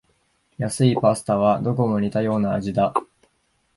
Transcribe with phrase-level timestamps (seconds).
[0.57, 2.95] 安いパスタはどこも似たような味だ